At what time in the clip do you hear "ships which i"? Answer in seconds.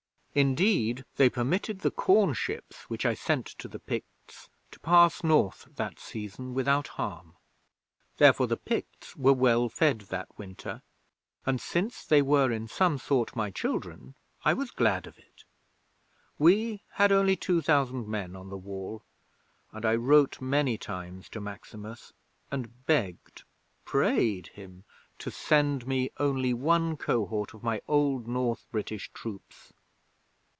2.33-3.15